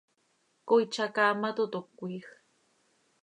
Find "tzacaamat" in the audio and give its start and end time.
0.91-1.57